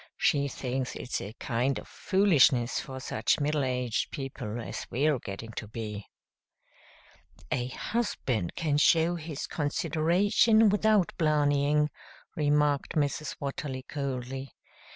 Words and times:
She 0.17 0.47
thinks 0.47 0.95
it's 0.95 1.21
a 1.21 1.33
kind 1.33 1.77
of 1.77 1.87
foolishness 1.87 2.79
for 2.79 2.99
such 2.99 3.39
middle 3.39 3.63
aged 3.63 4.09
people 4.09 4.59
as 4.59 4.87
we're 4.89 5.19
getting 5.19 5.51
to 5.51 5.67
be." 5.67 6.07
"A 7.51 7.67
husband 7.67 8.55
can 8.55 8.77
show 8.79 9.13
his 9.15 9.45
consideration 9.45 10.69
without 10.69 11.13
blarneying," 11.19 11.89
remarked 12.35 12.93
Mrs. 12.95 13.35
Watterly 13.39 13.83
coldly. 13.87 14.55